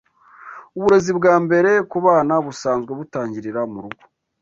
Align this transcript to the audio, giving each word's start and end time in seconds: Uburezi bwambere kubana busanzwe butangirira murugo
Uburezi 0.77 1.11
bwambere 1.17 1.71
kubana 1.91 2.33
busanzwe 2.45 2.91
butangirira 2.99 3.59
murugo 3.71 4.03